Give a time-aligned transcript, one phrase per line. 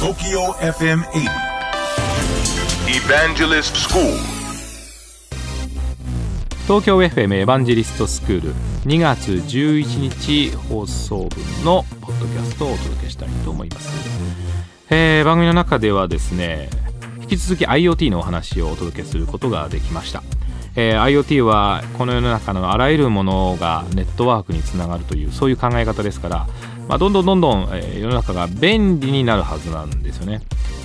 [0.00, 1.28] TOKYO FM 80
[2.88, 4.02] Evangelist School.
[6.62, 8.54] 東京 FM エヴァンジェリストスクール
[8.86, 13.90] 2月11日放送分のポッドキャストをお届けしたいと思います、
[14.88, 16.70] えー番組の中ではですね
[17.20, 20.22] 引き続き IoT のお話をお届けすることができました、
[20.76, 26.46] えー IoT はこの世の中のあらゆるものがネットワークにつながるというそういう考え方ですから、
[26.90, 30.40] まあ、どんどんどんどん、えー世の中が便利になるはずなんですよね。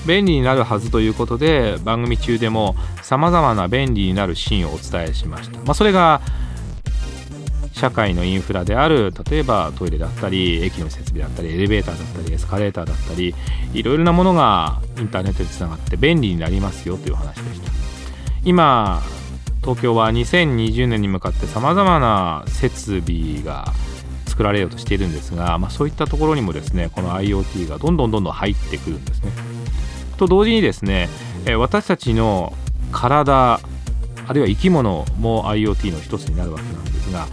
[0.06, 6.22] 便利になるはずということで番組中でもさまざまな便利になるシーンをお伝えしました、まあ、それが
[7.72, 13.34] 社会のインフラである例えばトイレだったり駅の設備だったりエレベーターだったりエスカレーターだったり
[13.74, 17.72] いろいろなものがインターネットでつながって便利になりますよという話でした。
[18.44, 19.02] 今
[19.62, 23.74] 東京は2020年に向かってさまざまな設備が
[24.36, 29.32] 作られようとしているんですが、まあ、そういったところにもですねこの IoT がどんどんどんどん入ってくるんですね。
[30.18, 31.10] と同時にですね
[31.58, 32.54] 私たちの
[32.92, 33.62] 体
[34.28, 37.28] あるいは生き物も IoT の一つになるわけなんですが、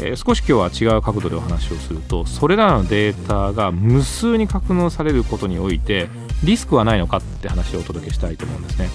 [0.00, 6.08] え少し今日は違う角度でお話をするとそれらのデータが無数に格納されることにおいて
[6.42, 8.88] リスクはないのかって話をお届けしたいと思うんですね、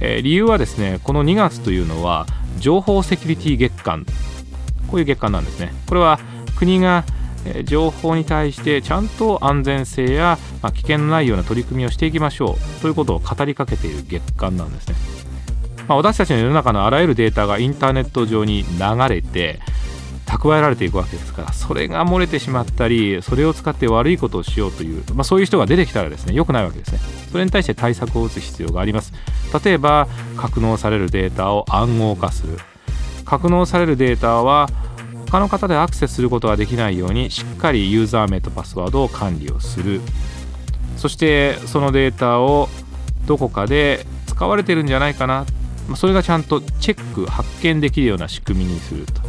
[0.00, 2.26] え理由はですねこの2月というのは
[2.58, 4.04] 情報セキュリティ月間。
[4.86, 5.72] こういう月間なんですね。
[5.86, 6.18] これは
[6.56, 7.04] 国が
[7.64, 12.80] 情報に対してちゃんと安全性や、ま、危険のないような取り組みをしていきましょう。
[12.80, 14.94] ということを語りかけている月間なんですね、
[15.86, 19.60] まあ、私たちの世の中のあらゆるデータがインターネット上に流れて
[20.26, 26.98] 蓄えられていくわけですからそれが漏れてしまったりそれを使って悪いことをしようという、まあ、そういう人が出てきたらですね良くないわけですね。
[27.30, 29.12] それに対して対策を打つ必要があります。
[29.64, 32.58] 例えば格納されるデータを暗号化する。
[33.24, 34.68] 格納されるデータは
[35.26, 40.00] 他の方でアクセスすることができないようにしっかりユーザー名とパスワードを管理をする。
[40.96, 42.68] そしてそのデータを
[43.26, 45.44] どこかで使われてるんじゃないかな。
[45.94, 49.20] それがちゃんとチェック発見できるような仕組みにすると、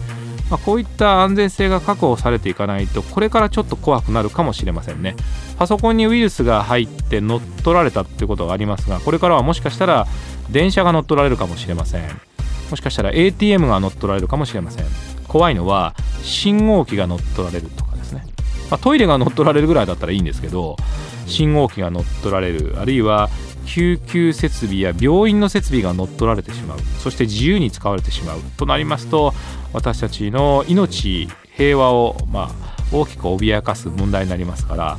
[0.49, 5.15] まあこういった安全性が確保されていかないとこれからちょっと怖くなるかもしれませんね。
[5.59, 10.07] パソコンにウイルスが入って乗っ取られたってことがありますがこれからはもしかしたら
[10.49, 12.26] 電車が乗っ取られるかもしれません。
[12.69, 14.85] もしかしたら ATM が乗っ取られるかもしれません。
[15.27, 18.23] 怖いのは信号機が乗っ取られるとかですね、
[18.69, 20.77] まあトイレが乗っ取られるぐらいだったらいいんですけど
[21.25, 23.29] 信号機が乗っ取られるあるいは
[23.65, 26.79] 救急設備や病院の設備が乗っ取られてしまう。
[26.99, 28.39] そして自由に使われてしまう。
[28.55, 29.33] となりますと
[29.73, 32.49] 私たちの命平和を、まあ、
[32.91, 34.97] 大きく脅かす問題になりますから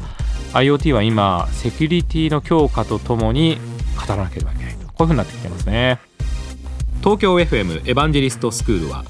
[0.52, 3.58] IoT は今セキュリティの強化とともに
[3.96, 4.86] 語らなければいけないと。
[4.88, 6.07] こういうふうになってきてますね。
[7.08, 9.02] 東京 FM エヴァンジェリストスクールは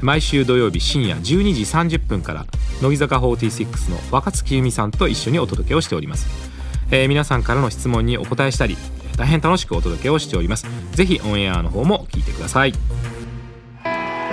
[0.00, 2.46] 毎週土曜日深夜12時30分から
[2.80, 6.28] 乃木坂46の若月由美さんと一緒にお届けをしております、
[6.92, 8.76] えー皆さんからの質問にお答えしたり
[9.16, 10.66] 大変楽しくお届けをしております。
[10.92, 12.72] ぜひオンエアの方も聞いてください。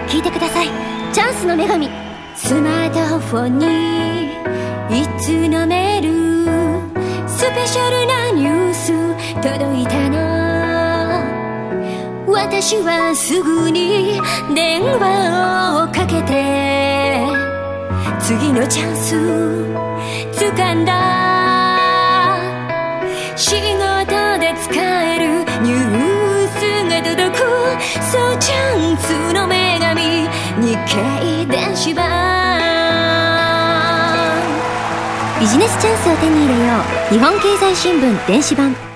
[0.08, 0.68] 聞いてください。
[1.12, 1.90] チャンスの女神。
[2.36, 8.94] スマートフォンにいつのメールスペシャルなニュース。
[9.42, 9.99] 届いた
[12.62, 14.20] 私はすぐに
[14.54, 17.24] 電話をかけて
[18.20, 19.16] 次のチャンス
[20.36, 20.92] 掴んだ。
[23.38, 26.60] 仕事で使えるニュース
[26.90, 27.48] が届く。
[28.12, 30.28] そうチャンスの女神
[30.60, 32.04] 日経電子版。
[35.40, 36.74] ビジネスチャンスを手に入れよ
[37.10, 37.14] う。
[37.14, 38.89] 日本経済新聞電子版。